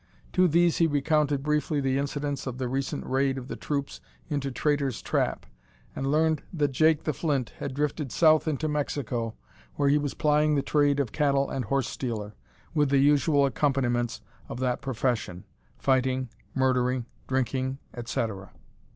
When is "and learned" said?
5.95-6.41